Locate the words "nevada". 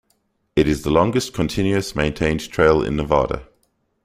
2.95-3.47